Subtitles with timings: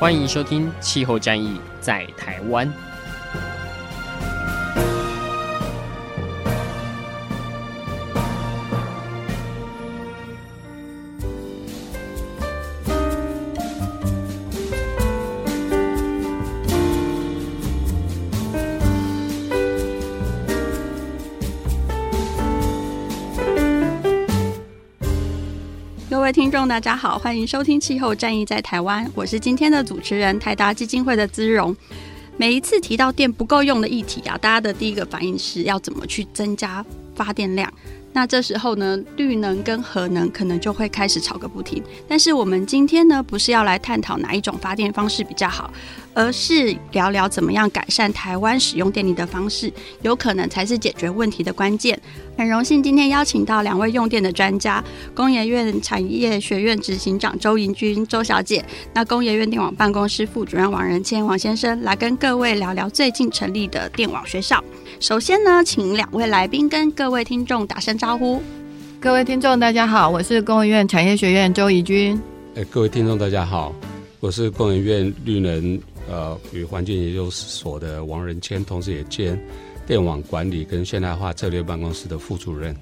[0.00, 2.66] 欢迎收听《气候战役在台湾》。
[26.80, 31.76] 大家好，欢迎收听《气候战役在台湾》，我是今天的主持人台达基金会的资荣。
[32.38, 36.82] 每一次提到电不够用的议题啊，大家的第一个反应是要怎么去增加
[37.14, 37.70] 发电量。
[38.14, 41.84] 那这时候呢，绿能跟核能可能就会开始吵个不停。
[42.08, 45.70] 但是我们今天呢，不是要来探讨哪一种发电方式比较好，
[46.14, 49.72] 而是聊聊怎么样改善台湾使用电力的方式，
[50.02, 52.00] 有可能才是解决问题的关键。
[52.36, 54.82] 很荣幸今天邀请到两位用电的专家，
[55.14, 64.62] 工研院产业学院执行长周银君周小姐，那工研院电网办公室副主任王仁谦王先生，来跟各位聊聊最近成立的电网学校。
[64.98, 68.42] 首先呢，请两位来宾跟各位听众打声招呼。
[68.98, 72.20] 各位听众，大家好，我是工研院产业学院周怡君。
[72.54, 73.74] 哎，各位听众，大家好，
[74.18, 75.80] 我是工研院绿能
[76.10, 79.40] 呃与环境研究所的王仁谦，同时也兼
[79.86, 82.76] 电网管理跟现代化策略办公室的副主任。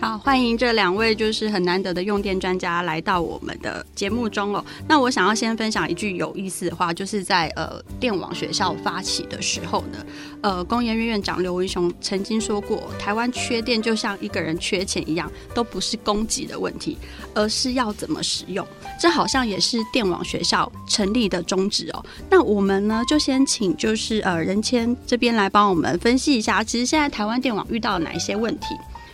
[0.00, 4.64] 好，欢迎这两位就是很难得的用电专家来到我们的节目中哦。
[4.88, 9.98] 那我想要先分享一句有意思的话，就是在呃电网学校发起的时候呢，
[10.40, 16.96] 呃工研院院长刘文雄曾经说过，台湾缺电就像一个人缺钱一样，都不是供给的问题，
[17.34, 18.66] 而是要怎么使用。
[18.98, 22.02] 这好像也是电网学校成立的宗旨哦。
[22.30, 28.68] 那我们呢就先请就是呃任谦这边来帮我们分析一下，其实现在台湾电网遇到哪一些问题？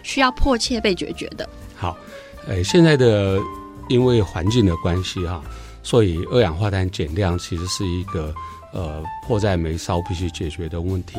[0.06, 1.46] 需要迫切被解决的。
[1.74, 1.98] 好，
[2.46, 3.40] 呃，现在的
[3.88, 5.42] 因为环境的关系哈，
[5.82, 8.32] 所以二氧化碳减量其实是一个
[8.72, 11.18] 呃迫在眉梢必须解决的问题。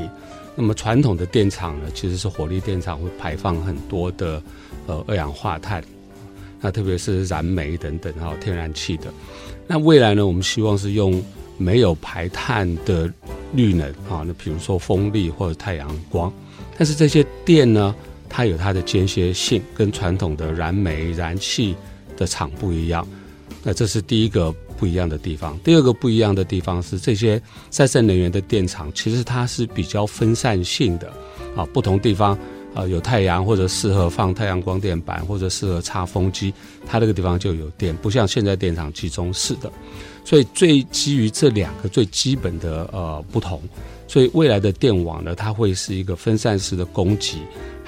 [0.55, 4.41] 那么传统的电厂呢，其实是火力电厂会排放很多的
[4.87, 5.83] 呃二氧化碳，
[6.61, 9.13] 那特别是燃煤等等哈天然气的。
[9.67, 11.21] 那未来呢，我们希望是用
[11.57, 13.11] 没有排碳的
[13.51, 16.31] 绿能啊，那比如说风力或者太阳光，
[16.77, 17.93] 但是这些电呢，
[18.29, 21.75] 它有它的间歇性，跟传统的燃煤、燃气
[22.15, 23.07] 的厂不一样。
[23.63, 25.57] 那这是第一个不一样的地方。
[25.63, 31.11] 第二个不一样的地方是，这些再生能源的电厂其实它是比较分散性的
[31.55, 32.37] 啊，不同地方
[32.73, 36.53] 啊有太阳或者适合放太阳光电板，或者适合插风机，
[36.85, 39.69] 它那个地方就有电，不像现在电厂集中式的。
[40.23, 43.61] 所以最基于这两个最基本的呃不同，
[44.07, 47.37] 所以未来的电网呢，它会是一个分散式的供给。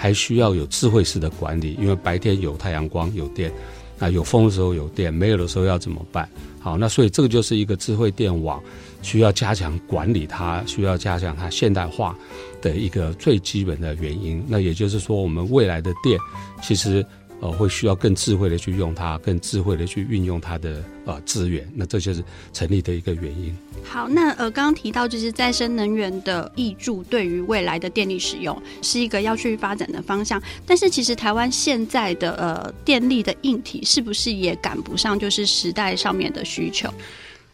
[0.02, 3.52] 还需要有智慧式的管理，因为白天有太阳光有电，
[3.98, 6.28] 那有风的时候有电，没有的时候要怎么办？
[6.62, 8.64] 好，那所以这个就是一个智慧电网，
[9.02, 12.18] 需要加强管理它，需要加强它现代化
[12.62, 14.42] 的一个最基本的原因。
[14.48, 16.18] 那也就是说，我们未来的电
[16.64, 17.06] 其实。
[17.42, 23.56] 呃，会需要更智慧的去用它，更智慧的去运用它的呃资源，那这就是成立的一个原因。
[23.84, 36.94] 好，那呃，刚刚提到就是再生能源的挹注对于未来的电力使用是一个要去发展的方向，但是其实台湾现在的呃电力的硬体是不是也赶不上就是时代上面的需求？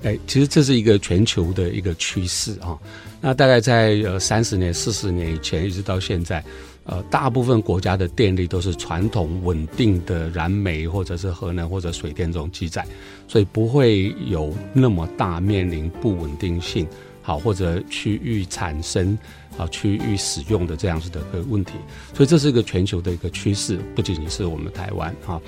[0.03, 2.78] 哎，其实这是一个全球的一个趋势啊。
[3.22, 6.44] 那大概在呃三十年、四十年以前，一直到现在。
[6.85, 12.86] 呃，大部分国家的电力都是传统稳定的燃煤或者是核能或者水电这种基载，
[13.27, 16.88] 所以不会有那么大面临不稳定性，
[17.24, 19.18] 好或者区域产生
[19.57, 21.74] 啊区域使用的这样子的个问题，
[22.13, 25.42] 所以这是一个全球的一个趋势，不仅仅是我们台湾哈。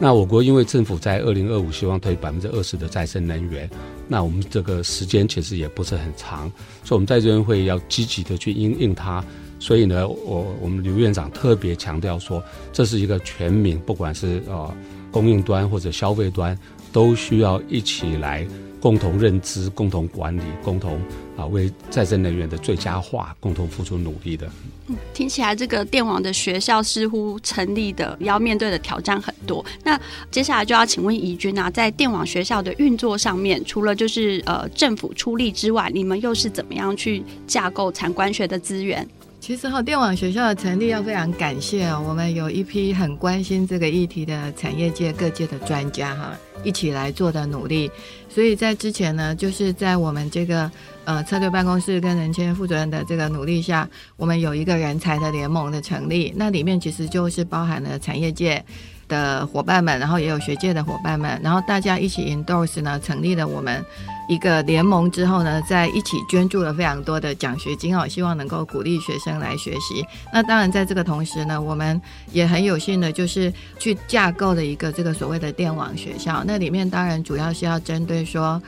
[0.00, 3.70] 那我国因为政府在二零二五希望推百分之二十的再生能源，
[4.08, 6.50] 那我们这个时间其实也不是很长，
[6.82, 9.24] 所以我们在这边会要积极的去应应它。
[9.62, 12.42] 所以呢，我我们刘院长特别强调说，
[12.72, 14.74] 这是一个全民，不管是呃
[15.12, 16.58] 供应端或者消费端，
[16.90, 18.44] 都需要一起来
[18.80, 21.00] 共同认知、共同管理、共同
[21.36, 24.50] 啊为再生能源的最佳化共同付出努力的。
[24.88, 29.64] 嗯，听起来这个电网的学校似乎成立的要面对的挑战很多。
[29.84, 29.96] 那
[30.32, 39.08] 接下来就要请问怡君啊，在电网学校的运作上面，除了就是呃政府出力之外，你们又是怎么样去架构产官学的资源？
[39.42, 47.90] 其实哈，电网学校的成立要非常感谢哦，我们有一批很关心这个议题的产业界各界的专家哈，一起来做的努力。
[48.28, 50.70] 所以在之前呢，就是在我们这个
[51.04, 58.64] 呃策略办公室跟人谦副主任的这个努力下，我们有一个人才的联盟的成立，那里面其实就是包含了产业界
[59.12, 63.84] 的伙伴们，然后也有学界的伙伴们，然后大家一起 endorse 呢，成立了我们。
[64.28, 70.02] 一个联盟之后呢，在一起捐助了非常多的奖学金哦，希望能够鼓励学生来学习。
[70.32, 72.00] 那当然，在这个同时呢，我们
[72.32, 76.42] 也很有幸的，就是去架构了一个这个所谓的电网学校。
[76.46, 78.62] 那里面当然主要是要针对说，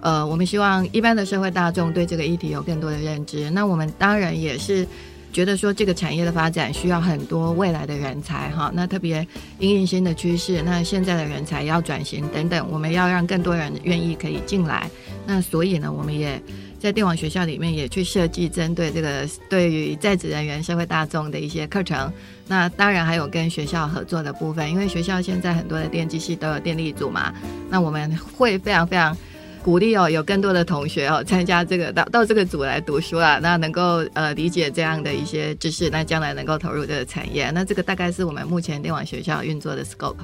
[0.00, 3.50] 呃，我们希望一般的社会大众对这个议题有更多的认知。
[3.50, 4.86] 那我们当然也是。
[5.32, 9.26] 觉得说这个产业的发展需要很多未来的人才哈，那特别
[9.58, 14.90] 因应新的趋势，那现在的人才要转型等等，我们要让更多人愿意可以进来。
[15.26, 16.40] 那所以呢，我们也
[16.78, 22.12] 在电网学校里面也去设计针对这个对于在职人员、社会大众的一些课程。
[22.48, 27.32] 那当然还有跟学校合作的部分，因为学校现在很多的电机系都有电力组嘛，
[27.68, 29.16] 那我们会非常非常。
[29.62, 40.16] 鼓励哦，有更多的同学哦参加这个到到这个组来读书啊，那能够呃理解这样的一些知识，那将来能够投入这个产业，那这个大概是我们目前电网学校运作的 scope。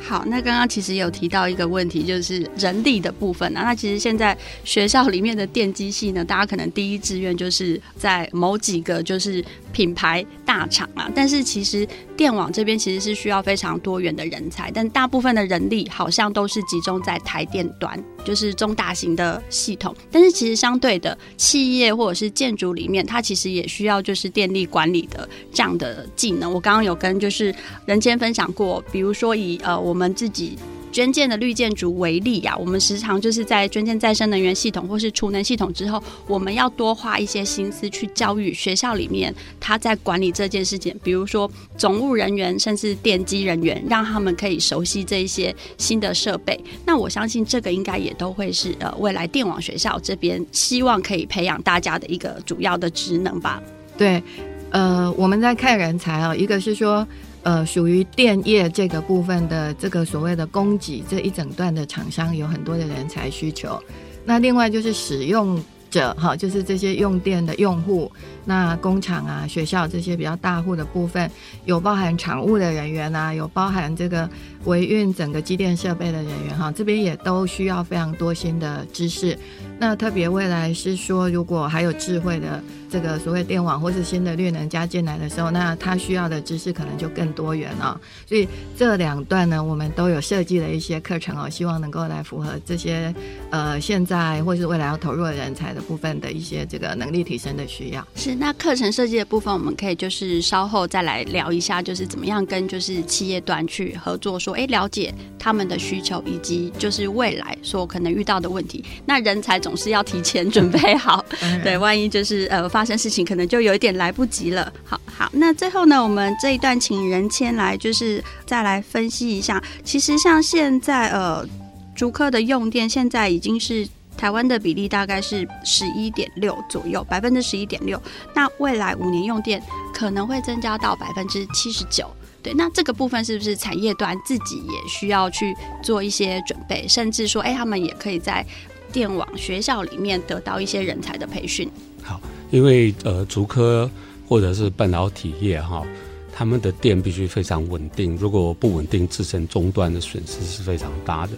[0.00, 3.62] 好，那刚刚其实有提到一个问题，就是人力的部分啊。
[3.62, 9.42] 那其实现在学校里面的电机系呢，大家可能第一志愿就是在某几个就是
[9.72, 19.96] 品牌大厂啊，但是其实电网这边其实是需要非常多元的人才，但大部分的人力好像都是集中在台电端，就是中大型的系统。
[20.10, 26.52] 但是其实相对的企业或者是建筑里面，它其实也需要就是电力管理的这样的技能。
[26.52, 27.54] 我刚刚有跟就是
[27.86, 30.58] 人间分享过，比如说以呃我们自己。
[30.92, 46.62] 捐建的绿建筑为例呀、我们时常就是在捐建再生能源系统或是储能系统之后，我们要多花一些心思去教育学校里面他在管理这件事情，比如说总务人员甚至电机人员，让他们可以熟悉这一些新的设备。
[46.84, 53.62] 那我相信这个应该也都会是呃未来电网学校这边希望可以培养大家的一个主要的职能吧。
[53.96, 54.22] 对，
[54.70, 57.06] 呃，我们在看人才哦，一个是说。
[57.42, 63.82] 呃，属于电业这个部分的这个所谓的供给这一整段的厂商有很多的人才需求，
[64.24, 65.60] 那另外就是使用
[65.90, 68.10] 者哈，就是这些用电的用户，
[68.44, 71.28] 那工厂啊、学校这些比较大户的部分，
[71.64, 74.30] 有包含厂务的人员啊，有包含这个
[74.64, 79.36] 维运整个机电设备的人员哈，这边也都需要非常多新的知识。
[79.82, 82.62] 那特别未来是说，如果还有智慧的。
[82.92, 87.98] 这个所谓电网或是新的绿能加进来的时候，那他需要的知识可能就更多元了。
[88.26, 88.46] 所以
[88.76, 93.14] 这两段呢，我们都有设计了一些课程哦，希望能够来符合这些
[93.48, 98.06] 呃现在或是未来要投入的人才的部分的一些这个能力提升的需要。
[98.14, 108.84] 是，那课程设计的部分，我们可以就是稍后再来聊一下，就是怎么样跟就是企业端去合作，说哎了解他们的需求以及就是未来所可能遇到的问题。
[109.06, 111.24] 那人才总是要提前准备好，
[111.64, 112.82] 对，万一就是呃发。
[112.84, 114.72] 生事情可能就有一点来不及了。
[114.84, 119.62] 好好，那最后呢，我们这一段请人谦来，就是再来分析一下。
[119.84, 121.46] 其实像现在呃，
[121.94, 128.02] 竹科的用电现在已经是台湾的比例大概是十一点六左右，百分之十一点六。
[128.34, 129.62] 那未来五年用电
[129.94, 132.04] 可能会增加到百分之七十九。
[132.42, 138.44] 对，那这个部分是不是产业端自己也需要去做一些准备，甚至说，哎，他们也可以在
[138.92, 141.68] 电网学校里面得到一些人才的培训？
[142.02, 142.20] 好。
[142.50, 143.90] 因为呃，竹科
[144.28, 145.82] 或者是半导体业哈，
[146.30, 151.32] 他们的电必须非常稳定，如果不稳定，自身终端的损失是非常大的。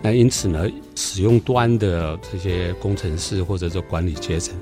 [0.00, 4.56] 那因此呢，使用端的这些工程师或者是管理阶层，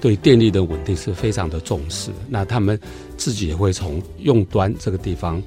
[0.00, 2.10] 对电力的稳定是非常的重视。
[2.28, 2.76] 那他们
[3.16, 5.40] 自己也会从用端这个地方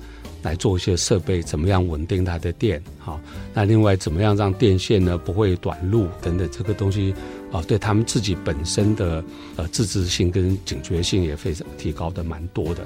[0.43, 2.79] 来做一些设备，怎么样稳定它的电？
[2.99, 3.19] 好，
[3.53, 7.15] 那另外怎么样让电线呢不会短路等等这个东西。
[7.51, 9.23] 啊，对他们自己本身的
[9.57, 12.83] 呃自制性跟警觉性也非常提高的蛮多的。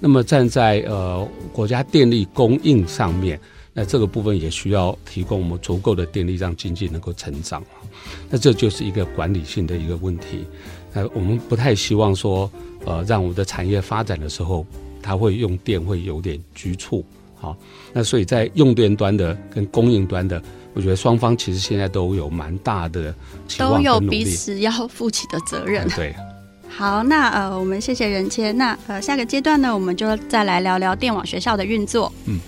[0.00, 3.38] 那么站在呃国家电力供应上面，
[3.74, 7.62] 那这个部分也需要提供我们足够的电力，让经济能够成长。
[8.30, 10.46] 那这就是一个管理性的一个问题。
[10.94, 12.50] 那我们不太希望说，
[12.86, 14.66] 呃，让我们的产业发展的时候，
[15.06, 17.04] 它会用电会有点局促。
[17.36, 17.56] 好，
[17.92, 20.42] 那所以在用电端的跟供应端的，
[20.74, 23.14] 我觉得双方其实现在都有蛮大的，
[23.56, 25.86] 都有彼此要负起的责任。
[25.90, 26.12] 对，
[26.68, 28.56] 好，那呃，我们谢谢仁谦。
[28.56, 32.12] 那呃，下个阶段呢，我们就再来聊聊电网学校的运作。
[32.24, 32.40] 嗯。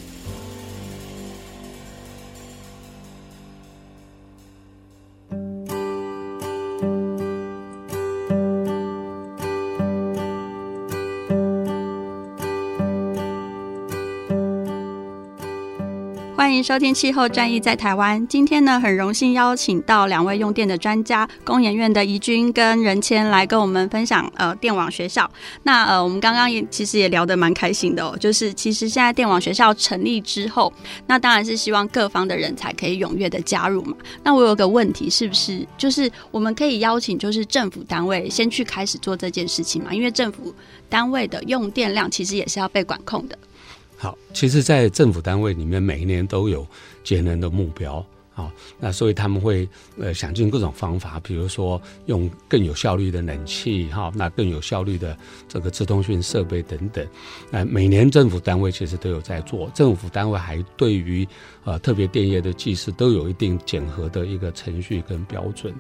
[16.49, 18.27] 欢迎收听气候战役在台湾。
[18.27, 25.31] 今天呢，很荣幸邀请到两位用电的专家，工研院的怡君跟任谦来跟我们分享呃电网学校。
[25.65, 30.73] 那呃，我们刚刚也其实也聊得蛮开心的哦，就是其实现在电网学校成立之后，
[31.07, 33.95] 那当然是希望各方的人才可以踊跃的加入嘛。
[34.25, 39.93] 那我有个问题，是不是就是我们可以邀请就是政府单位先去开始做这件事情嘛？
[39.93, 40.55] 因为政府
[40.89, 43.37] 单位的用电量其实也是要被管控的。
[43.99, 46.65] 好，其实，在政府单位里面，每一年都有
[47.03, 48.05] 节能的目标。
[48.33, 57.05] 好，那所以他们会呃想尽各种方法，比如说用更有效率的冷气，哈，那更有效率的这个自动讯设备等等。
[57.51, 61.27] 那每年政府单位其实都有在做，政府单位还对于
[61.65, 65.75] 呃特别电业的技师都有一定检核的一个程序跟标准。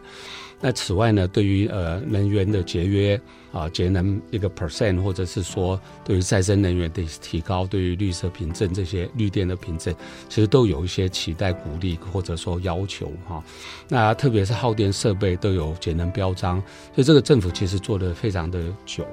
[0.60, 3.20] 那此外呢，对于呃能源的节约
[3.52, 9.94] 啊，节能一个 percent，或者是说对于再生能源的提高，对于绿色凭证这些绿电的凭证，
[10.28, 13.42] 其实都有一些期待、鼓励或者说要求哈。
[13.88, 16.60] 那特别是耗电设备都有节能标章，
[16.94, 19.06] 所以这个政府其实做得非常的久。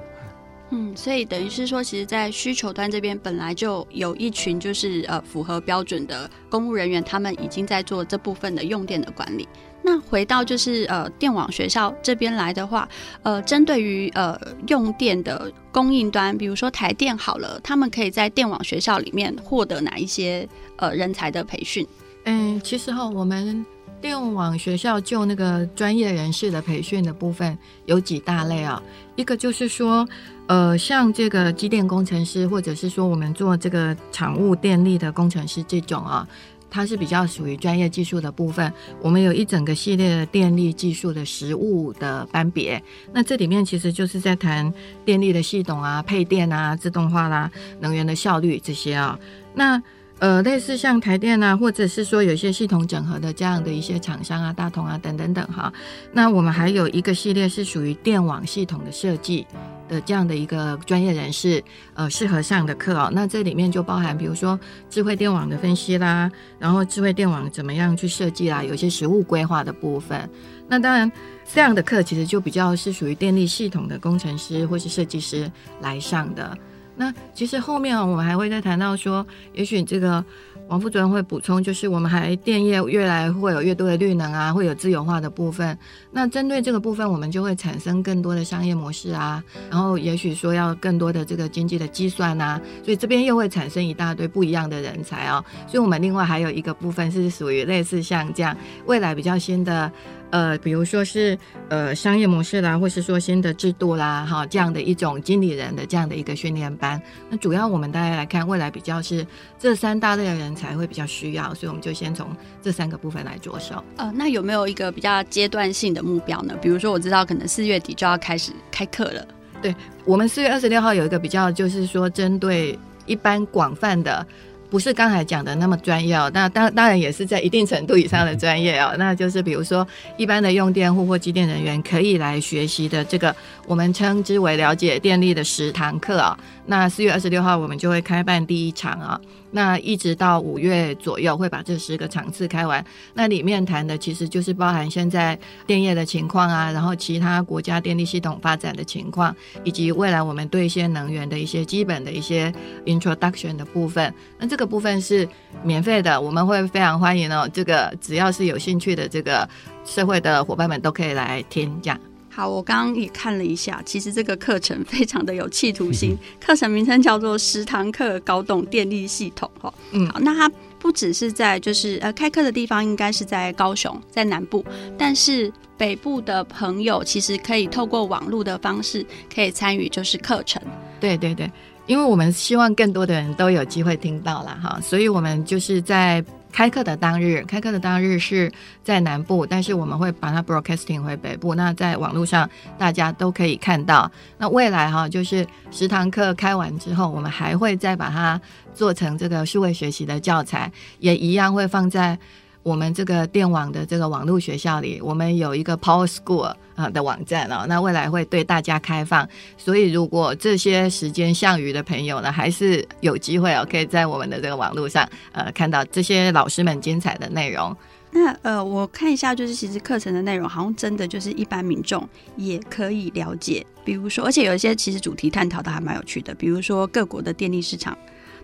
[0.70, 9.48] 嗯，所以等于是说，其实，在需求端这边本来就有一群就是呃符合标准的公务人员，他们已经在做这部分的用电的管理。
[9.86, 12.88] 那回到就是呃电网学校这边来的话，
[13.22, 21.86] 呃，针对于呃用电的供应端，比如说台电好了，他们可以在电网学校里面获得哪一些呃人才的培训？
[22.24, 23.64] 嗯，其实哈，我们
[24.00, 28.82] 电网学校就那个专业人士的培训的部分有几大类啊，
[29.14, 30.04] 一个就是说。
[30.48, 36.24] 呃，像这个机电工程师，或者是说我们做这个厂务电力的工程师这种啊，
[36.70, 38.72] 它是比较属于专业技术的部分。
[39.00, 42.82] 我们有一整个系列的电力技术的实物的班别，
[43.12, 44.72] 那这里面其实就是在谈
[45.04, 49.18] 电力的系统啊、配电啊、自动化啦、能源的效率这些啊。
[49.54, 49.82] 那
[50.18, 55.72] 呃，类似像台电啊，或者是说有些系统整合的这样的一些厂商啊、大同啊等等等哈。
[56.12, 59.46] 那我们还有一个系列是属于电网系统的设计。
[59.88, 61.62] 的这样的一个专业人士，
[61.94, 63.08] 呃，适合上的课哦。
[63.12, 64.58] 那这里面就包含，比如说
[64.90, 70.28] 智慧电网的分析啦，然后智慧电网怎么样去设计啦，有些实务规划的部分。
[70.68, 71.10] 那当然，
[71.52, 76.58] 这样的课其实就比较是属于电力系统的工程师或是设计师来上的。
[76.96, 80.24] 那其实后面我们还会再谈到说，也许这个。
[80.68, 85.78] 王副主任会补充，就是我们还电业越来会有越多的绿能啊，会有自由化的部分。
[86.10, 95.44] 那针对这个部分，我们就会产生更多的商业模式啊，然后也许说要更多的这个经济的计算啊，所以这边又会产生一大堆不一样的人才哦。
[95.68, 99.92] 所以我们另外还有一个部分是属于类似像这样未来比较新的。
[100.36, 101.38] 呃，比如说是
[101.70, 107.00] 呃商业模式啦，或是说新的制度啦，哈，这样的一种经理人的这样的一个训练班。
[107.30, 109.26] 那主要我们大家来看，未来比较是
[109.58, 112.28] 这三大类的人才会比较需要，所以我们就先从
[112.60, 113.82] 这三个部分来着手。
[113.96, 116.54] 呃，那有没有一个比较阶段性的目标呢？
[116.60, 119.26] 比如说我知道可能四月底就要开始开课了。
[119.62, 119.74] 对，
[120.04, 124.26] 我们四月二十六号有一个比较，就是说针对一般广泛的。
[124.70, 128.94] 不是刚才讲的那么专业哦，那当当然也是在一定程度以上的专业哦。
[128.98, 133.34] 那就是比如说一般的用电户或机电人员可以来学习的这个，
[133.66, 136.38] 我们称之为了解电力的十堂课啊。
[136.66, 139.20] 那四月二十六号我们就会开办第一场啊。
[139.52, 142.84] 那一直到五月左右会把这十个场次开完。
[143.14, 152.52] 那里面谈的其实就是包含现在电业的情况啊，然后其他国家电力系统发展的情况，以及未来我们对一些能源的一些基本的一些
[152.84, 154.12] introduction 的部分。
[154.38, 155.26] 那这个部分是
[155.62, 157.48] 免费的，我们会非常欢迎哦。
[157.50, 159.48] 这个只要是有兴趣的这个
[159.84, 161.98] 社会的伙伴们都可以来听讲。
[162.36, 166.14] 好，我刚刚也看了一下，其实这个课程非常的有企图心。
[166.38, 174.62] 课程名称叫做十堂课搞懂电力系统，哈，嗯，好，那它不只是在就是呃开课的地方应该是在高雄，在南部，
[174.98, 179.02] 但是北部的朋友其实可以透过网络的方式
[179.34, 180.62] 可以参与就是课程。
[181.00, 181.50] 对对对，
[181.86, 186.22] 因为我们希望更多的人都有机会听到啦哈，所以我们就是在。
[186.56, 188.50] 开课的当日，开课的当日是
[188.82, 191.54] 在南部，但是我们会把它 broadcasting 回北部。
[191.54, 192.48] 那在网络上
[192.78, 194.10] 大家都可以看到。
[194.38, 198.40] 那未来哈，就是十堂课开完之后，我们还会再把它
[198.72, 202.18] 做成这个数位学习的教材，也一样会放在。
[202.66, 209.28] 我们这个电网的这个网络学校里，我们有一个 Power School 啊的网站哦，那未来会对大家开放。
[209.56, 217.74] 所以如果这些时间项余的朋友呢，还是有机会哦，可以在我们的这个网络上呃看到这些老师们精彩的内容。
[218.10, 223.64] 那呃，我看一下，就是其实课程的内容好像真的就是一般民众也可以了解。
[223.84, 227.96] 比如说，而且有一些其实主题探讨的还蛮有趣的，比如说各国的电力市场。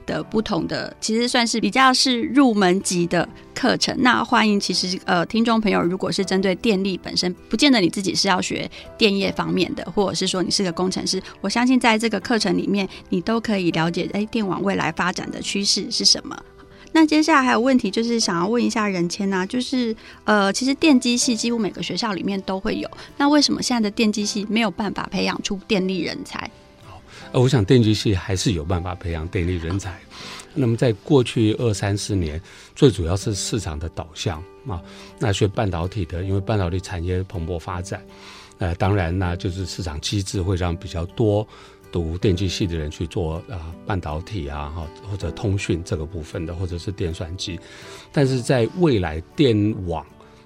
[0.06, 3.94] 的不同的，其实算是比较是入门级的课程。
[3.99, 16.37] 那欢迎，其实呃，听众朋友，如果是针对电力本身，不见得你自己是要学电业方面的，或者是说你是个工程师，我相信在这个课程里面，你都可以了解，哎，电网未来发展的趋势是什么。
[16.94, 26.50] 那接下来还有问题，就是想要问一下任谦呐，就是呃，其实电机系几乎每个学校里面都会有，那为什么现在的电机系没有办法培养出电力人才？
[27.32, 29.98] 呃，我想电机系还是有办法培养电力人才。
[30.54, 32.40] 那么在过去二三十年，
[32.76, 34.82] 最主要是市场的导向啊。
[35.18, 38.04] 那学半导体的，因为半导体产业蓬勃发展，
[38.58, 41.46] 呃，当然呢，就是市场机制会让比较多
[41.90, 47.58] 读电机系的人去做啊、半导体啊，哈或者通讯这个部分的，或者是电算机。
[48.12, 50.04] 但是在未来电网，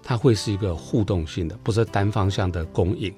[0.08, 3.12] 它会是一个互动性的，不是单方向的供应。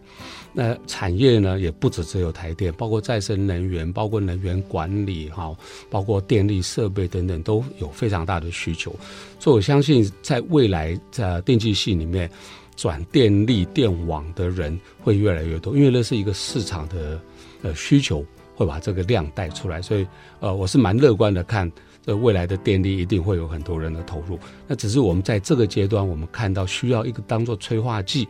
[0.54, 5.54] 那产业呢，也不止只有台电，包括再生能源，包括能源管理，哈，
[5.90, 8.90] 包括电力设备等等，都有非常大的需求。
[9.38, 12.28] 所以我相信，在未来在电机系里面
[12.74, 17.20] 转电力电网的人会越来越多，因为那是一个市场的
[17.60, 18.24] 呃需求，
[18.56, 19.82] 会把这个量带出来。
[19.82, 20.06] 所以
[20.40, 21.70] 呃，我是蛮乐观的看，
[22.08, 24.38] 的未来的电力一定会有很多人的投入。
[24.66, 28.26] 那只是我们在这个阶段，我们看到需要一个当做催化剂。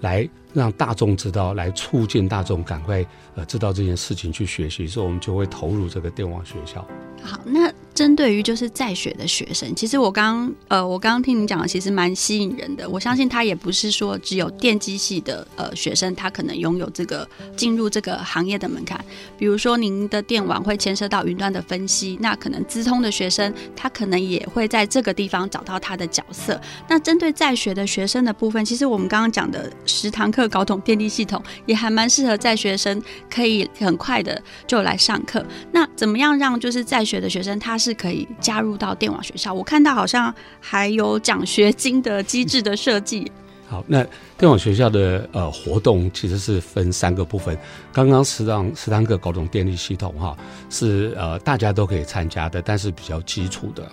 [0.00, 6.86] 来让大众知道，来促进大众赶快呃知道这件事情去学习，所以我们就会投入这个电网学校。
[7.20, 7.68] 好，那。
[7.98, 12.88] 针对于就是在学的学生，其实我刚呃，我刚刚听你讲的，其实蛮吸引人的。
[12.88, 19.04] 我相信他也不是说只有电机系的呃学生，他可能拥有这个进入这个行业的门槛。
[19.36, 26.60] 比如说您的电网会牵涉到云端的分析，那可能资通的学生，他可能也会在这个地方找到他的角色。
[26.88, 35.44] 那针对在学的学生的部分，其实我们刚刚讲的十堂课搞懂电力系统，也还蛮适合在学生可以很快的就来上课。
[35.72, 43.32] 那怎么样让就是在学的学生他是是可以加入到电网学校，我看到好像还有奖学金的机制的设计。
[43.66, 44.04] 好，那
[44.36, 47.56] 电网学校的呃活动其实是分三个部分。
[47.90, 50.36] 刚刚十堂十堂课搞懂电力系统哈，
[50.68, 53.90] 是呃大家都可以参加的，但是比较基础的。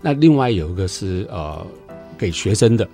[0.00, 1.64] 那另外有一个是呃
[2.18, 2.88] 给学生的，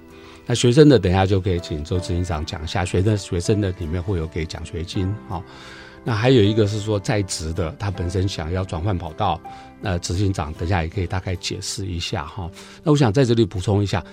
[0.44, 2.84] 那学生的等一下就可以请周执行长讲一下。
[2.84, 5.42] 学生学生的里面会有给奖学金哈。
[6.06, 9.40] 那还有一个是说在职的，他本身想要转换跑道，
[9.84, 12.50] 呃执行长等下也可以大概解释一下哈。
[12.82, 14.04] 那我想在这里补充一下，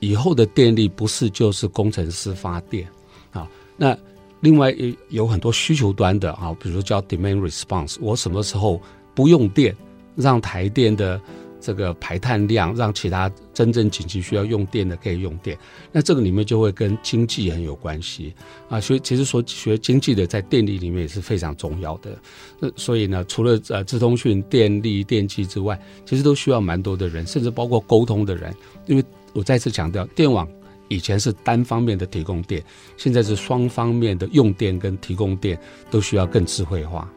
[0.00, 2.88] 以后的电力不是就是工程师发电
[3.32, 3.94] 啊，那
[4.40, 4.74] 另外
[5.10, 8.80] 有很多需求端的啊，比如叫 demand response，我什么时候
[9.14, 9.76] 不用电，
[10.16, 11.20] 让台电的。
[11.60, 15.58] 这个排碳量让其他真正紧急需要用电的可以用电，
[15.90, 18.32] 那这个里面就会跟经济很有关系
[18.68, 18.80] 啊。
[18.80, 22.16] 所以其实说学经济的在电力里面也是非常重要的。
[22.60, 28.54] 那所以呢，除了呃资通讯、电力、电机之外，其实都需要蛮多的人，甚至包括沟通的人。
[28.86, 30.48] 因为我再次强调，电网
[30.88, 32.62] 以前是单方面的提供电，
[32.96, 35.58] 现在是双方面的用电跟提供电
[35.90, 37.10] 都需要更智慧化。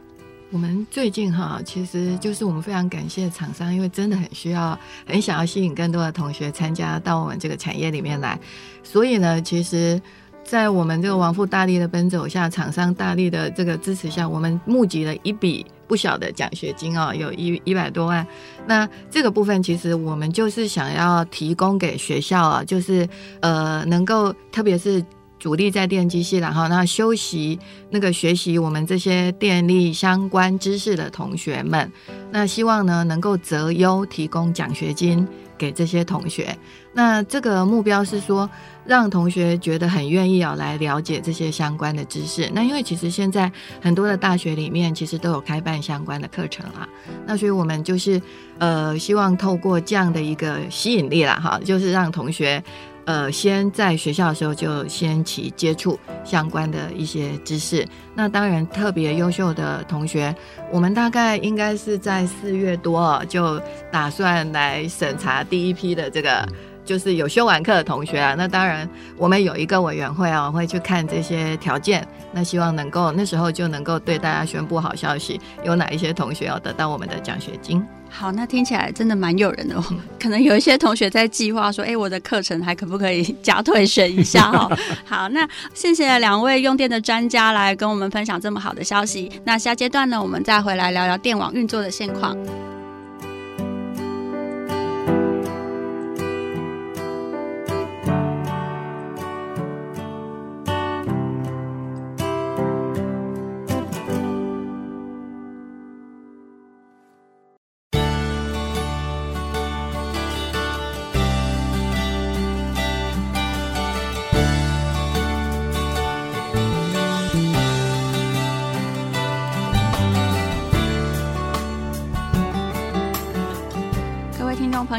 [0.51, 8.37] 我们最近哈，其实就是我们非常感谢厂商，因为真的很需要，很想要吸引更多的同学参加到我们这个产业里面来。
[8.83, 9.99] 所以呢，其实，
[10.43, 18.27] 在我们这个王父大力的奔走下，厂商大力的这个支持下，我们募集了一笔不小的奖学金哦，有一一百多万。
[18.67, 23.07] 那这个部分其实我们就是想要提供给学校啊，就是
[23.39, 25.01] 呃，能够特别是。
[25.41, 27.57] 主力在电机系，然后那修习
[27.89, 31.91] 那个学习我们这些电力相关知识的同学们，
[32.31, 35.27] 那希望呢能够择优提供奖学金
[35.57, 36.55] 给这些同学。
[36.93, 38.47] 那这个目标是说，
[38.85, 42.47] 让同学觉得很愿意啊来了解这些相关的知识。
[42.53, 43.51] 那因为其实现在
[43.81, 46.87] 很多的大学里面其实都有开办相关的课程啊。
[47.25, 48.21] 那所以我们就是
[48.59, 52.63] 呃希望透过这样的一个吸引力啦，哈，就是让同学
[53.05, 57.87] 呃，先在学校的时候就先起接触相关的一些知识。
[58.13, 60.35] 那当然，特别优秀的同学，
[60.71, 63.59] 我们大概应该是在四月多就
[63.91, 66.47] 打算来审查第一批的这个，
[66.91, 68.35] 就是有修完课的同学啊。
[68.37, 72.05] 那当然，我们有一个委员会啊，会去看这些条件。
[72.33, 77.81] 那希望能够那时候就能够对大家宣布好消息，有哪一些同学要得到我们的奖学金。
[78.09, 79.83] 好，那听起来真的蛮诱人的哦。
[80.19, 84.69] 可能有一些同学在计划说，哎，我的课程还可不可以加退选一下哈？
[85.07, 89.31] 好，那谢谢两位用电的专家来跟我们分享这么好的消息。
[89.45, 92.35] 那下阶段呢，我们再回来聊聊电网运作的现况。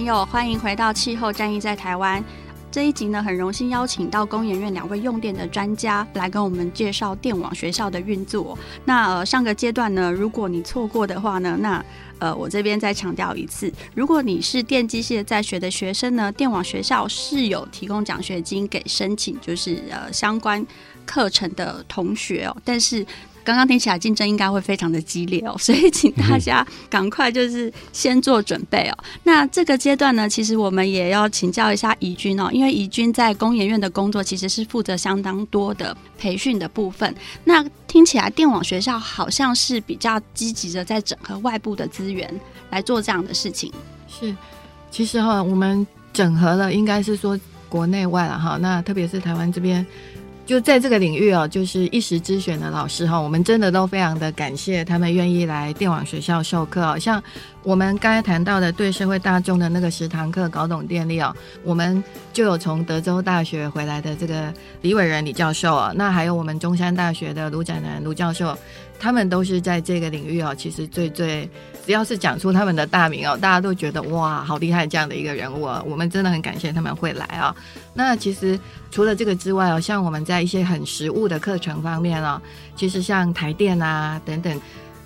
[0.02, 2.20] 朋友，欢迎回到《气候战役在台湾》
[2.72, 8.58] 这一集呢，很荣幸邀请到工研院两位用电的专家来跟我们介绍电网学校的运作。
[8.84, 11.84] 那呃，上个阶段呢，如果你错过的话呢，那
[12.18, 20.66] 呃，我这边再强调一次，如果你是电机系在学的学生呢，电网学校是有提供奖学金给申请就是呃相关
[21.06, 23.06] 课程的同学哦，但是。
[23.44, 28.98] 刚刚听起来竞争应该会非常的激烈哦， 所以请大家赶快就是先做准备哦。
[29.24, 37.14] 那这个阶段呢，其实我们也要请教一下怡君哦，因为怡君在工研院的工作其实是负责相当多的培训的部分。
[37.44, 42.32] 那听起来电网学校好像是比较积极的在整合外部的资源
[42.70, 43.72] 来做这样的事情。
[44.08, 44.34] 是，
[44.90, 49.84] 其实哈，我们整合了应该是说国内外了哈，那特别是台湾这边。
[50.44, 56.98] 就在这个领域哦，就是一时之选的老师哈，我们真的都非常的感谢他们愿意来电网学校授课哦。
[56.98, 57.22] 像
[57.62, 62.02] 我们刚才谈到的对社会大众的那个十堂课，搞懂电力哦，我们
[62.32, 68.58] 就有从德州大学回来的这个李伟仁李教授啊，那还有我们中山大学的卢展南卢教授，
[69.02, 71.50] 他们都是在这个领域哦，其实最最。
[71.84, 75.84] 只要是讲出他们的大名哦，大家都觉得哇，好厉害这样的一个人物哦！
[75.84, 77.52] 我们真的很感谢他们会来啊。
[77.92, 78.56] 那其实
[78.92, 82.40] 除了这个之外哦，像我们在一些很实物的课程方面哦，
[82.76, 84.60] 其实像台电啊等等。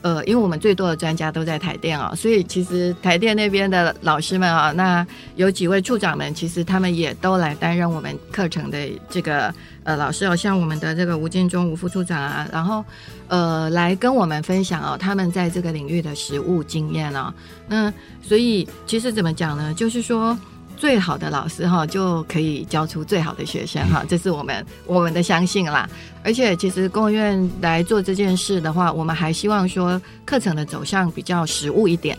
[0.06, 12.84] 呃，因为我们最多的专家都在台电啊，所以其实台电那边的老师们啊，那有几位处长们，其实他们也都来担任我们课程的这个呃老师哦，像我们的这个吴建中吴副处长啊，然后
[13.26, 17.34] 呃来跟我们分享哦，他们在这个领域的实务经验哦。
[17.66, 17.92] 那
[18.22, 19.74] 所以其实怎么讲呢？
[19.74, 20.38] 就是说。
[20.76, 25.88] 最好的老师哈，就可以教出最好的学生哈，这是我们我们的相信啦。
[26.22, 32.16] 而且其实工研院来做这件事的话，我们还希望说课程的走向比较实务一点，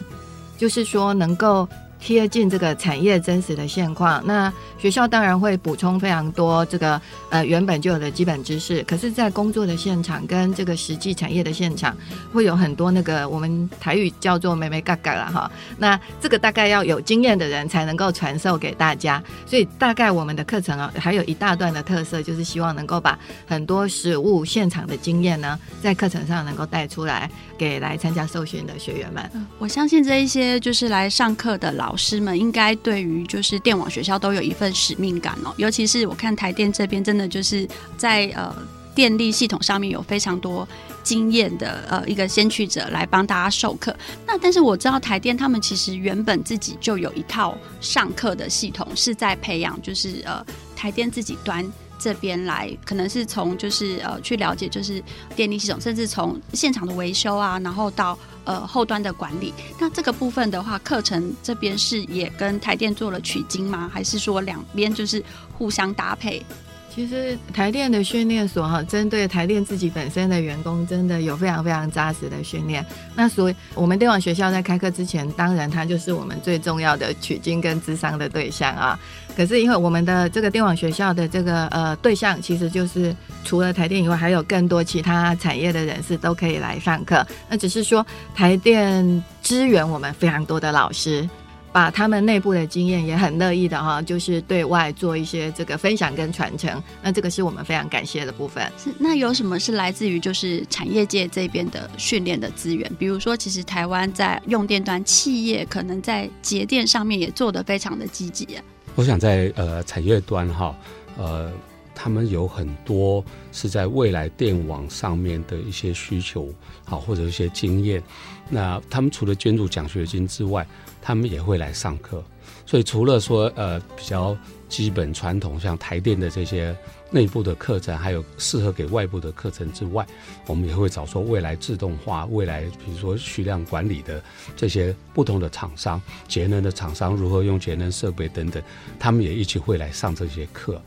[0.57, 1.67] 就是说能够。
[1.99, 11.95] 贴近这个产业真实的现况，那学校当然会补充非常多这个呃原本就有的基本知识，可是，在工作的现场跟这个实际产业的现场，
[12.31, 15.51] 会有很多那个我们台语叫做“妹妹嘎嘎”了哈。
[15.77, 27.29] 那这个大概要有经验的人才能够传授给大家，所以大概我们的课程啊，还有一大段的特色，就是希望能够把很多实物现场的经验呢，在课程上能够带出来。
[27.57, 35.53] 给来参加受训的学员们，我相信这一些就是来上课的老老师们，应该对于就是电网学校都有一份使命感哦。
[35.55, 38.53] 尤其是我看台电这边，真的就是在呃
[38.93, 40.67] 电力系统上面有非常多
[41.01, 43.95] 经验的呃一个先驱者来帮大家授课。
[44.25, 50.45] 那但是我知道台电他们其实原本自己就有一套上课的系统，是在培养就是呃
[50.75, 51.65] 台电自己端。
[51.99, 55.03] 这边来可能是从就是呃去了解就是
[55.35, 58.15] 电力系统，甚至从现场的维修啊，然后到
[58.47, 59.53] 呃后端的管理。
[59.77, 63.91] 那这个部分的话，课程这边是也跟台电做了取经吗？
[63.93, 66.41] 还是说两边就是互相搭配？
[66.89, 72.83] 其实台电的训练所哈，针对台电自己本身的员工，真的有非常非常扎实的训练。
[73.15, 78.99] 那所以我们电网学校在开课之前，当然它就是我们最重要的取经跟智商的对象啊。
[79.37, 87.23] 可是因为我们的这个电网学校的这个呃对象，其实就是除了台电以外，还有更多其他产业的人士都可以来上课。
[87.47, 91.29] 那只是说台电支援我们非常多的老师。
[91.69, 96.81] 把他们内部的经验也很乐意的哈，就是对外做一些这个分享跟传承。
[97.03, 98.63] 那这个是我们非常感谢的部分。
[98.83, 102.91] 是，那有什么是来自于就是产业界这边的训练的资源？
[102.97, 108.57] 比如说，其实台湾在用电端企业可能在节电上面也做得非常的积极。
[108.97, 110.75] 我想在呃产业端哈，
[111.17, 111.51] 呃，
[111.93, 113.23] 他们有很多
[113.57, 116.53] 是在未来电网上面的一些需求，
[116.85, 118.03] 好或者一些经验。
[118.47, 120.65] 那他们除了捐助奖学金之外，
[121.01, 122.23] 他们也会来上课。
[122.65, 124.37] 所以除了说呃比较
[124.69, 126.77] 基本传统，像台电的这些。
[127.09, 130.05] 内部的课程还有适合给外部的课程之外，
[130.45, 134.21] 我们也会找说未来自动化、未来比如说蓄量管理的
[134.57, 138.61] 这些不同的厂商、节能的厂商如何用节能设备等等，
[138.99, 140.81] 他们也一起会来上这些课。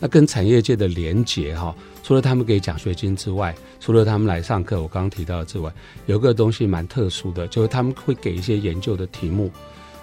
[0.00, 5.72] 那跟产业界的连结哈，除了他们给奖学金之外，除了他们来上课，我刚刚提到的之外，
[6.06, 9.50] 有个东西蛮特殊的，就是他们会给一些研究的题目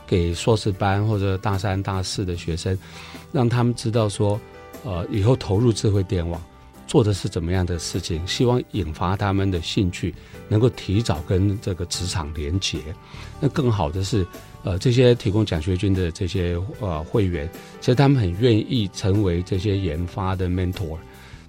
[0.05, 2.77] 给硕士班或者大三、大四的学生，
[3.31, 4.37] 让他们知道说。
[4.85, 6.43] 呃，以后投入智慧电网，
[6.87, 8.27] 做的是怎么样的事情？
[8.27, 10.13] 希望引发他们的兴趣，
[10.49, 12.79] 能够提早跟这个职场连接。
[13.39, 14.27] 那更好的是，
[14.61, 20.97] 呃，这些提供奖学金的这些呃会员，其实他们很愿意成为这些研发的 mentor，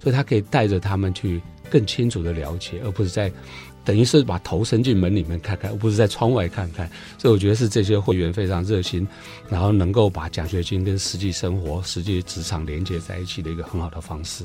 [0.04, 3.32] 所以他可以带着他们去更清楚的了解，而不是在。
[3.86, 6.90] 等于是把头伸进门里面看看，而不是在窗外看看。
[7.18, 9.06] 所以我觉得是这些会员非常热心，
[9.50, 14.42] 然后能够把奖学金跟实际生活、实际职场连接在一起的一个很好的方式。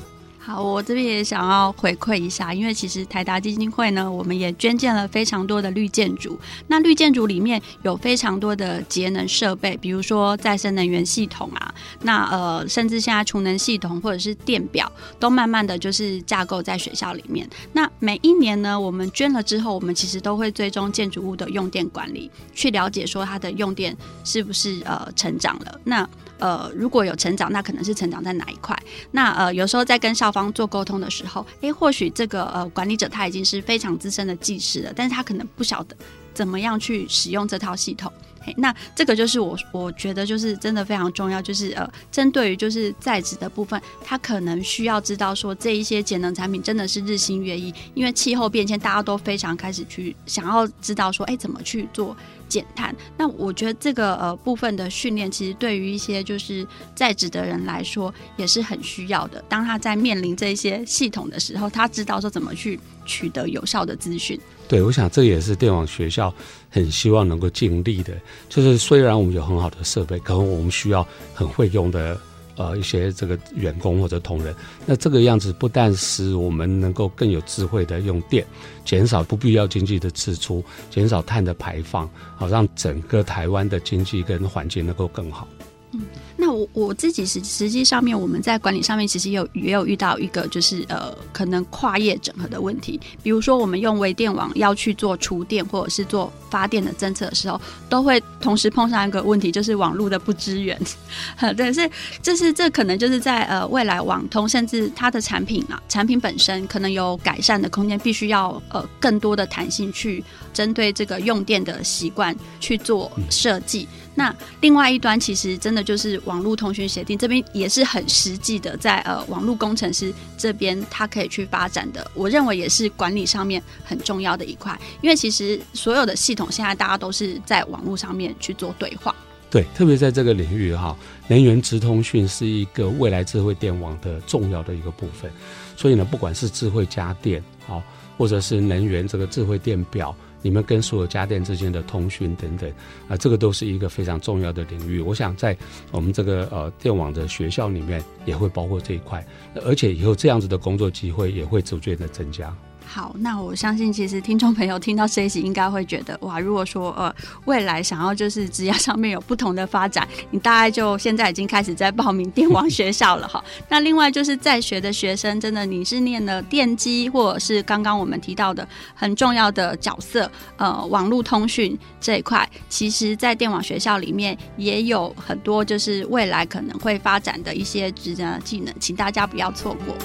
[0.50, 6.40] 好，我这边也想要回馈一下，因为其实台达基金会呢，我们也捐建了非常多的绿建筑。
[6.66, 17.48] 那绿建筑里面有非常多的节能设备，比如说再生能源系统啊，那呃，甚至现在储能系统或者是电表，都慢慢的就是架构在学校里面。
[17.74, 25.80] 那每一年呢，我们捐了之后，我们其实都会追踪建筑物的用电管理，去了解说它的用电是不是呃成长了。
[25.84, 26.10] 那
[26.40, 28.78] 呃，如果有成长，那可能是成长在哪一块？
[29.12, 35.96] 那呃，有时候在跟校方做沟通的时候，诶，或许这个呃管理者他已经是非常资深的技师了，但是他可能不晓得
[36.34, 38.12] 怎么样去使用这套系统。
[38.56, 52.16] 那这个就是我我觉得就是真的非常重要，就是呃，针对于就是在职的部分，他可能需要知道说这一些节能产品真的是日新月异，因为气候变迁，大家都非常开始去想要知道说，哎，怎么去做。
[52.50, 59.40] 减碳，那我觉得这个呃部分的训练，其实对于一些就是在职的人来说也是很需要的。
[59.48, 64.40] 当他在面临这一些系统的时候，他知道说怎么去取得有效的资讯。
[64.68, 66.34] 对，我想这也是电网学校
[66.70, 68.14] 很希望能够尽力的。
[68.48, 72.20] 就是虽然我们有很好的设备，可能我们需要很会用的。
[72.56, 74.54] 呃，一些这个员工或者同仁，
[74.86, 78.46] 那这个样子不但使我们能够更有智慧的用电，
[78.84, 85.48] 减少不必要经济的支出，减少碳的排放，好让整个台湾的经济跟环境能够更好。
[85.94, 86.02] 嗯。
[86.50, 100.76] 那我我自己实实际上面，我们在管理上面其实也有也有遇到一个就是呃可能跨业整合的问题，比如说我们用微电网要去做厨电或者是做发电的政策的时候，都会同时碰上一个问题，就是网络的不支援。
[101.56, 101.88] 对，是
[102.24, 113.88] 这是这可能就是在呃未来网通甚至它的产品啊产品本身可能有改善的空间，必须要呃更多的弹性去针对这个用电的习惯去做设计。
[113.94, 129.16] 嗯那另外一端其实真的就是网络通讯协定这边也是很实际的，在呃网络工程师这边他可以去发展的，我认为也是管理上面很重要的一块，因为其实所有的系统现在大家都是在网络上面去做对话。
[129.50, 130.94] 对，特别在这个领域哈，
[131.30, 135.32] 能源直通讯是一个未来智慧电网的重要的一个部分，
[135.78, 137.82] 所以呢，不管是智慧家电啊，
[138.18, 140.14] 或者是能源这个智慧电表。
[140.42, 142.72] 你们跟所有家电之间的通讯等等，
[143.08, 145.00] 啊，这个都是一个非常重要的领域。
[145.02, 145.58] 我想在
[145.92, 149.26] 我们这个呃电网的学校里面也会包括这一块，
[149.66, 152.56] 而且以后这样子的工作机会也会逐渐的增加。
[152.92, 157.14] 好，那我相信其实听众朋友听到这一集应该会觉得哇，如果说呃
[157.46, 163.44] 未来想要就是职业上面有不同的发展，你大概就现在已经开始在报名电网学校了哈。
[163.70, 179.96] 那另外就是在学的学生，真的你是念了电机或者是刚刚我们提到的很重要的角色，呃，网络通讯这一块，其实在电网学校里面也有很多就是未来可能会发展的一些职业技能，请大家不要错过。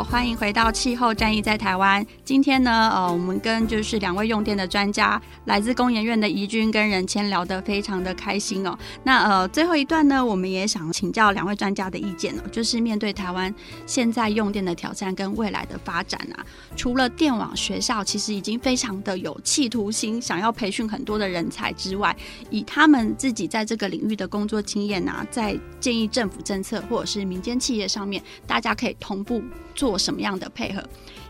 [0.00, 2.06] 欢迎回到气候战役在台湾。
[2.24, 8.78] 今天呢，呃，我们跟就是两位用电的专家，来自工研院的怡君跟仁谦聊得非常的开心哦。
[9.02, 13.52] 那呃，最后一段呢，我们也想请教两位专家的意见哦，就是面对台湾
[13.86, 16.44] 现在用电的挑战跟未来的发展啊，
[16.76, 22.14] 除了电网学校其实已经非常的有企图心，想要培训很多的人才之外，
[22.50, 29.22] 以他们自己在这个领域的工作经验啊，在建议政府政策或者是民间企业上面，大家可以同。
[29.22, 29.40] 步
[29.74, 30.82] 做什么样的配合？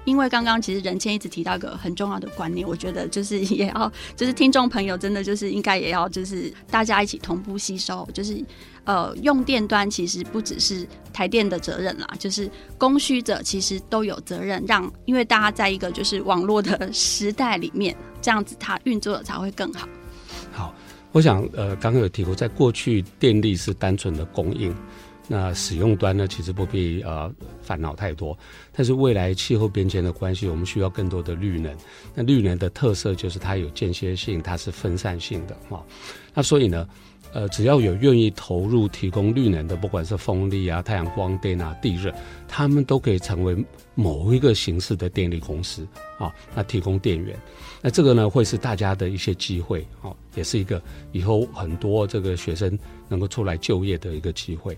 [0.05, 8.45] 因为刚刚其实仁谦一直提到一个很重要的观念，我觉得就是也要，就是听众朋友真的就是应该也要，就是大家一起同步吸收，就是
[8.83, 19.89] 呃，用电端其实不只是台电的责任啦，就是供需者其实都有责任，让因为大家在一个就是网络的时代里面，这样子它运作的才会更好。
[20.51, 20.75] 好，
[21.13, 24.75] 我想呃，刚刚有提过，在过去电力是单纯的供应。
[25.35, 28.37] 那使用端呢，其实不必呃烦恼太多，
[28.71, 31.75] 但是未来气候变迁的关系，我们需要更多的绿能。
[32.14, 35.83] 那绿能的特色就是它有间歇性，它是分散性的哈。
[36.35, 36.87] 那所以呢，
[37.33, 42.14] 呃，只要有愿意投入提供绿能的，不管是风力啊、太阳光电啊、地热，
[42.47, 43.57] 他们都可以成为
[43.95, 47.35] 某一个形式的电力公司啊，那提供电源。
[47.81, 54.77] 那这个呢，会是大家的一些机会啊，也是一个以后很多这个学生能够出来就业的一个机会。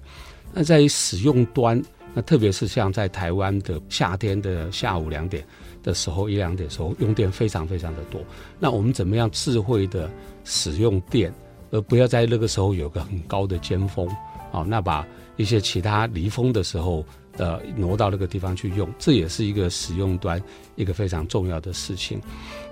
[0.56, 1.82] 那在于使用端，
[2.14, 5.44] 那特别是像在台湾的夏天的下午两点
[5.82, 8.20] 的时候，一两点时候用电非常非常的多。
[8.60, 10.08] 那我们怎么样智慧的
[10.44, 11.34] 使用电，
[11.72, 14.08] 而不要在那个时候有个很高的尖峰？
[14.52, 15.04] 好，那把
[15.36, 17.04] 一些其他离峰的时候，
[17.36, 20.40] 呃，挪到那个地方去用，这也是一个使用端
[20.76, 22.20] 一个非常重要的事情。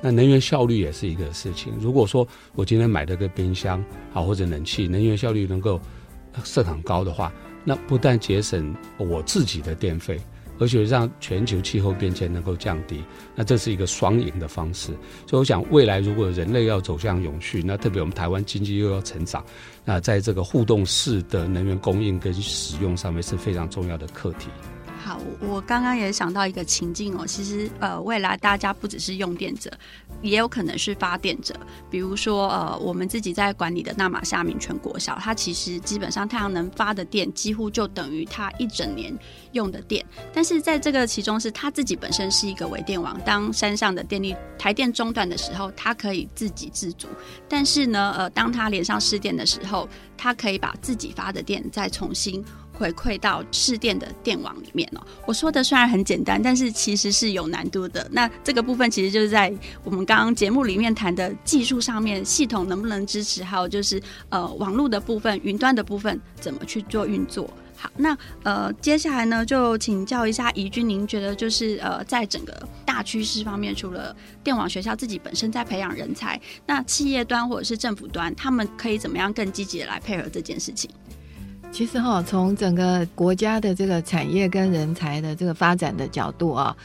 [0.00, 1.72] 那能源效率也是一个事情。
[1.80, 5.80] 如果说我今天买了个冰箱，好，或者冷气，能源效率能够
[6.44, 7.32] 设很高的话。
[7.64, 10.20] 那不但节省我自己的电费，
[10.58, 13.02] 而且让全球气候变迁能够降低，
[13.34, 14.88] 那这是一个双赢的方式。
[15.26, 19.44] 所以我想，未来如果人类要走向永续，那特别我们台湾经济又要成长，
[19.84, 24.48] 那在这个互动式的能源供应跟使用上面是非常重要的课题。
[25.04, 29.68] 好，我刚刚也想到一个情境哦，其实呃，未来大家不只是用电者，
[30.22, 31.54] 也有可能是发电者。
[31.90, 39.12] 比如说呃，我们自己在管理的那玛夏明全国小，它其实基本上太阳能发的电几乎就等于它一整年
[39.50, 40.06] 用的电。
[40.32, 47.08] 但是在这个其中，是它自己本身是一个微电网，当山上的电力台电中断的时候，它可以自给自足。
[47.48, 52.44] 但是呢，呃，当它连上市电的时候，它可以把自己发的电再重新。
[52.72, 55.00] 回馈到市电的电网里面哦。
[55.26, 58.06] 我说的虽然很简单，但是其实是有难度的。
[58.10, 59.52] 那这个部分其实就是在
[59.84, 67.48] 我们刚刚节目里面谈的技术上面，系统能不能支持，还有就是呃网络的部分、云端的部分怎么去做运作。
[67.76, 80.88] 好，那呃接下来呢，就请教一下怡君，您觉得就是呃在整个大趋势方面，除了电网学校自己本身在培养人才，那企业端或者是政府端，他们可以怎么样更积极的来配合这件事情？
[81.72, 86.76] 其实哈，从整个国家的这个产业跟人才的这个发展的角度啊，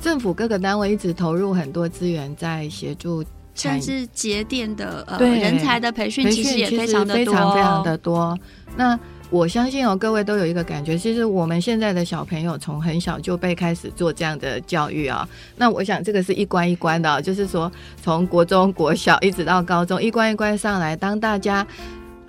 [0.00, 3.22] 政府各个单位一直投入很多资源在协助，
[3.54, 8.38] 甚至节电的呃人才的培训，其实也非常的多，非常非常的多。
[8.74, 15.28] 那我相信哦，各位都有一个感觉，其实我们现在的小朋友从很小就被开始做这样的教育啊。
[15.56, 17.70] 那我想这个是一关一关的啊，就是说
[18.02, 21.66] 从国中、国小一直到高中，一关一关上来，当大家。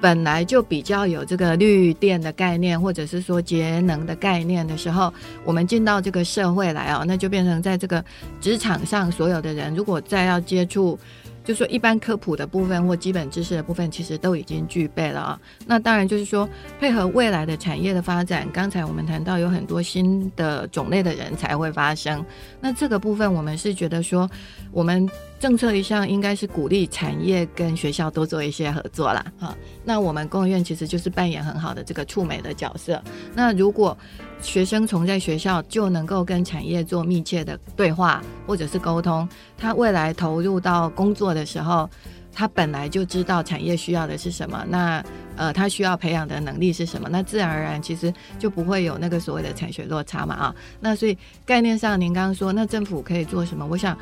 [0.03, 5.13] 本来就比较有这个绿电的概念，或者是说节能的概念的时候，
[5.45, 8.03] 我们进到这个社会来哦，那就变成在这个
[8.41, 10.99] 职场上所有的人，如果再要接触。
[11.43, 15.39] 就说一般科普的部分或基本知识的部分，其实都已经具备了啊。
[15.65, 16.47] 那当然就是说，
[16.79, 22.25] 配合未来的产业的发展，刚才我们谈到有很多新的种类的人才会发生。
[22.61, 24.29] 那这个部分，我们是觉得说，
[24.71, 29.25] 我们政策一向应该是鼓励产业跟学校多做一些合作啦。
[29.37, 33.01] 哈，那我们工研院其实就是扮演很好的这个触媒的角色。
[33.35, 33.97] 那如果
[34.43, 39.27] 学生从在学校就能够跟产业做密切的对话或者是沟通，
[39.57, 41.89] 他未来投入到工作的时候，
[42.31, 45.03] 他本来就知道产业需要的是什么，那
[45.37, 50.55] 呃他需要培养的能力是什么，那自然而然其实就不会有那个所谓的产学落差嘛啊。
[50.79, 53.65] 那所以概念上，您刚刚说那政府可以做什么？
[53.65, 53.97] 我想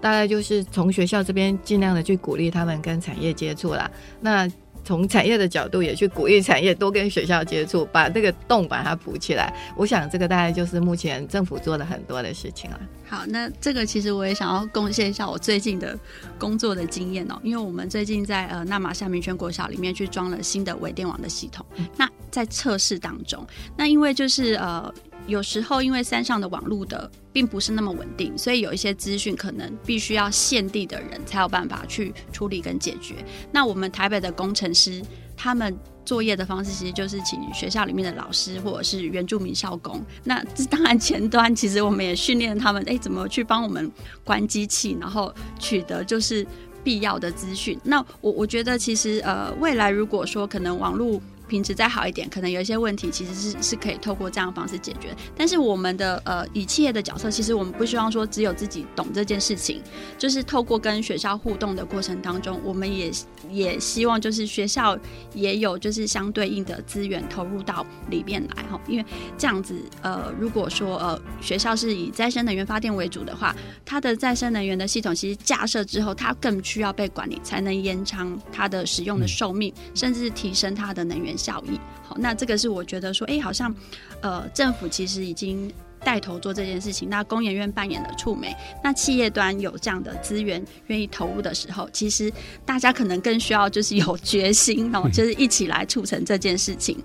[0.00, 3.90] 大概就是从学校这边尽量的去鼓励他们跟产业接触啦。
[4.20, 4.46] 那
[4.86, 9.52] 从产业的角度也去鼓励产业多跟学校接触，把这个洞把它补起来。
[9.76, 12.80] 我想这个大概就是目前政府做了很多的事情了。
[13.04, 15.98] 好，那这个其实我也想要贡献一下我最近的
[16.38, 23.44] 工作的经验哦，因为我们最近在呃纳马夏民权国小里面去装了新的微电网的系统，那在测试当中，
[23.76, 24.94] 那因为就是呃。
[25.26, 33.16] 有时候因为山上的网络的并不是那么稳定，所以有一些资讯可能必须要现地的人才有办法去处理跟解决。
[33.50, 35.02] 那我们台北的工程师，
[35.36, 40.00] 他们作业的方式其实就是请学校里面的老师或者是原住民校工。
[40.22, 43.90] 那这当然前端其实我们也训练他们，哎，怎么去帮我们
[44.22, 46.46] 关机器，然后取得就是
[46.84, 47.76] 必要的资讯。
[47.82, 51.20] 那我我觉得其实呃，未来如果说可能网络。
[51.48, 55.14] 品质再好一点，可能有一些问题其实是是可以透过这样的方式解决。
[55.36, 59.82] 但是我们的呃，以企业的角色，其实我们不希望说只有自己懂这件事情，
[60.18, 63.10] 就是透过跟学校互动的过程当中，我们也
[63.50, 64.98] 也希望就是学校
[65.34, 68.80] 也有就是相对应的资源投入到里面来哈。
[68.86, 69.04] 因为
[69.38, 81.78] 这样子呃，如果说呃学校是以再生能源发电为主的话，它的再生能源的系统其实架设之后，它更需要被管理，才能延长它的使用的寿命，甚至是提升它的能源效益。
[82.02, 83.74] 好，那这个是我觉得说，哎，好像，
[84.20, 87.08] 呃，政府其实已经带头做这件事情。
[87.08, 92.32] 那工研院扮演的触媒，那企业端有这样的资源愿意投入的时候，其实
[92.64, 96.96] 大家可能更需要就是有决心哦，就是一起来促成这件事情。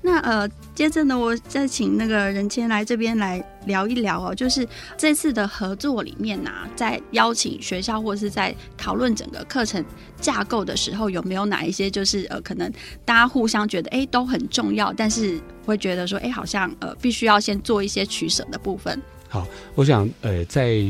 [0.00, 4.66] 那呃，接着呢，我再请那个仁谦来这边来聊一聊哦，就是
[4.96, 9.84] 这次的合作里面呢、在邀请学校或是在讨论整个课程
[10.20, 12.72] 架构的时候，有没有哪一些就是呃，可能
[13.04, 19.00] 大家互相觉得哎都很重要，但是会觉得说哎好像呃必须要先做一些取舍的部分。
[19.28, 20.82] 好，我想呃，在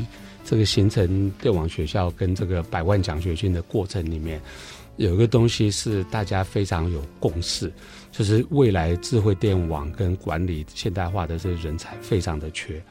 [0.44, 4.40] 这个形成电网学校跟这个百万奖学金的过程里面，
[4.96, 7.70] 有一个东西是大家非常有共识。
[8.18, 12.82] 就是未来智慧电网跟管理现代化的这些人才非常的缺，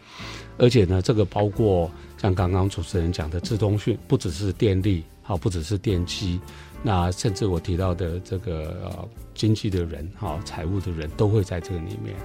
[0.58, 6.40] 而且呢，这个包括像刚刚主持人讲的自通讯，不只是电力，好，不只是电机，
[6.82, 12.16] 那甚至我提到的这个呃经济的人，哈，财务的人都会在这个里面。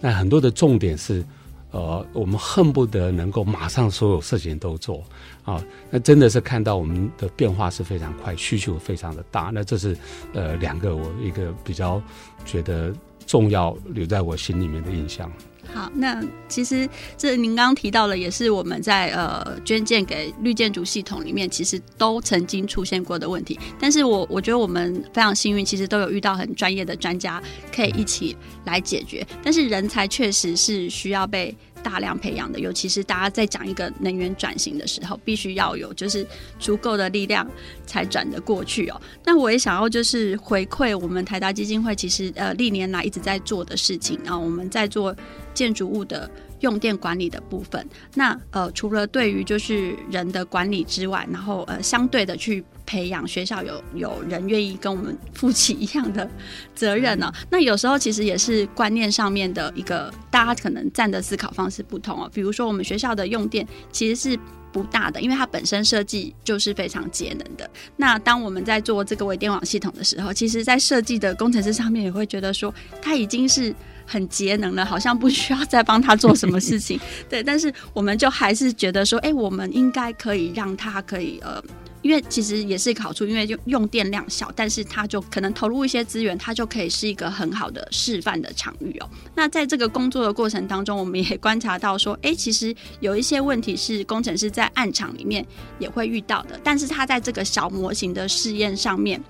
[0.00, 1.22] 那很多的重点是。
[1.70, 5.04] 呃，我们恨不得能够马上所有事情都做
[5.44, 9.50] 啊，那真的是看到我们的变化是非常快，需求非常的大。
[9.52, 9.96] 那这是
[10.34, 12.02] 呃两个我一个比较
[12.44, 12.92] 觉得
[13.26, 15.30] 重要留在我心里面的印象。
[15.72, 23.58] 好，那其实这您刚刚提到的，也是我们在呃捐建给绿建筑系统里面，其实都曾经出现过的问题。
[23.78, 27.42] 但是我我觉得我们非常幸运，其实都有遇到很专业的专家
[27.74, 29.26] 可以一起来解决。
[29.42, 36.26] 但是人才确实是需要被大量培养的，尤其是大家在讲一个能源转型的时候，必须要有就是
[36.58, 37.46] 足够的力量
[37.86, 39.00] 才转得过去哦。
[39.24, 45.14] 那我也想要就是回馈我们台达基金会，其实呃历年来一直在做的事情啊，我们在做
[45.52, 47.86] 建筑物的用电管理的部分。
[48.14, 52.64] 那呃除了对于就是人的管理之外，然后呃相对的去。
[52.90, 56.28] 培养学校有有人愿意跟我们负起一样的
[56.74, 57.34] 责任呢、哦？
[57.48, 62.28] 那有时候其实也是观念上面的一个，大家可能站的思考方式不同哦。
[62.34, 64.36] 比如说我们学校的用电其实是
[64.72, 67.70] 不大的，因为它本身设计就是非常节能的。
[67.96, 73.72] 那当我们在做这个微电网系统的时候，其实在设计的工程师上面也会觉得说，它已经是
[74.04, 76.98] 很节能了，好像不需要再帮他做什么事情。
[77.30, 81.62] 对，但是我们就还是觉得说，哎，我们应该可以让他可以呃。
[82.02, 89.08] 因为其实也是一个好处，因为用用电量小，但是它就可能投入一些资源，它就可以是一个很好的示范的场域哦。
[89.34, 95.44] 那在这个工作的过程当中，我们也观察到说，哎，其实有一些问题是工程师在暗场里面
[95.78, 99.22] 也会遇到的，但是他在这个小模型的试验上面，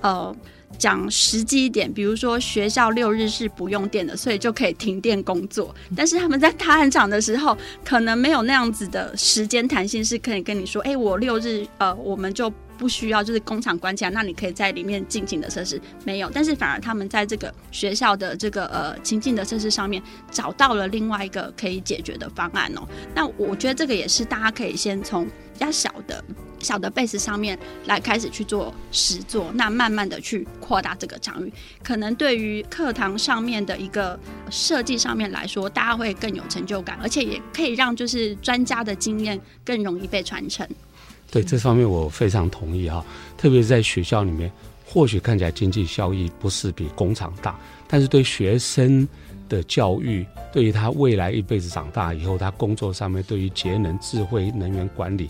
[0.00, 0.34] 呃。
[0.78, 5.74] 讲实际一点，比如说学校六日是不用电的，所以就可以停电工作。
[5.96, 15.80] 但是他们在大案场的时候，可能没有那样子的时间弹性，是可以跟你说，哎、我六日呃，我们就不需要，就是工厂关起来，那你可以在里面尽情的测试。
[16.04, 22.86] 没有，但是反而他们在这个学校的这个呃情境的测试上面，找到了另外一个可以解决的方案哦。
[23.14, 26.22] 那我觉得这个也是大家可以先从比较小的。
[26.60, 31.52] 小的 base 上面来开始去做实作，那慢慢的去扩大这个场域，
[31.82, 34.18] 可能对于课堂上面的一个
[34.48, 40.66] 设计上面来说，大家会更有成就感，而且也可以让就是专家的经验更容易被传承。
[41.30, 43.04] 对，这方面我非常同意哈，
[43.36, 44.50] 特别是在学校里面，
[44.86, 47.58] 或许看起来经济效益不是比工厂大，
[47.88, 49.06] 但是对学生
[49.48, 55.28] 的教育，对于他未来一辈子长大以后，他工作上面对于节能、智慧能源管理。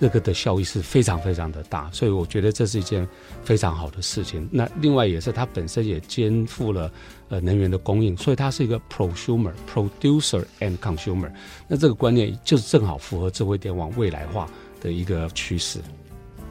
[0.00, 3.08] 这个的效益是非常非常的大，所以我觉得这是一件
[3.42, 4.46] 非常好的事情。
[4.52, 6.92] 那另外也是它本身也肩负了
[7.30, 11.30] 呃能源的供应，所以它是一个 prosumer、producer and consumer。
[11.68, 14.46] 那这个观念就是正好符合智慧电网未来化
[14.84, 15.80] 的一个趋势。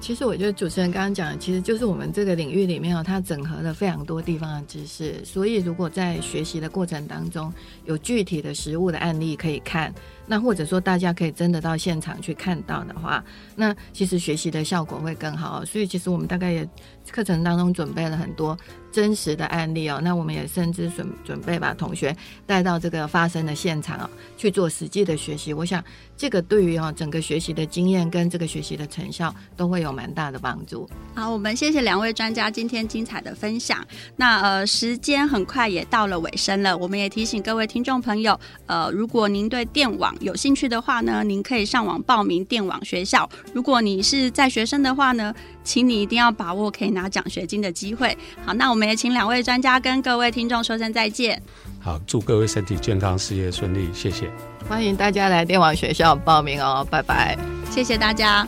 [0.01, 5.23] 其实我觉得主持人刚刚讲的，其实就是我们这个领域里面哦，它整合了非常多地方的知识。
[5.23, 7.53] 所以如果在学习的过程当中，
[7.85, 9.93] 有具体的实物的案例可以看，
[10.27, 13.23] 那或者说大家可以真的到现场去看到的话，
[13.55, 15.63] 那其实学习的效果会更好。
[15.63, 16.67] 所以其实我们大概也
[17.09, 18.57] 课程当中准备了很多
[18.93, 19.99] 真实的案例哦。
[20.01, 22.15] 那我们也甚至准准备把同学
[22.45, 25.51] 带到这个发生的现场哦，去做实际的学习。
[25.51, 25.83] 我想
[26.15, 30.87] 这个对于哦整个学习的经验跟这个学习的成效都会有蛮大的帮助。
[31.15, 33.85] 好，我们谢谢两位专家今天精彩的分享。
[34.15, 43.27] 那呃，时间很快也到了尾声了，我们也提醒各位听众朋友，呃，如果您对电网有兴趣的话呢，您可以上网报名电网学校。
[43.53, 45.33] 如果你是在学生的话呢，
[45.63, 48.17] 请你一定要把握可以拿奖学金的机会。
[48.45, 51.41] 好，那我们也请两位专家跟各位听众说声再见。
[51.79, 54.29] 好，祝各位身体健康，事业顺利，谢谢。
[54.69, 57.37] 欢迎大家来电网学校报名哦，拜拜，
[57.69, 58.47] 谢谢大家。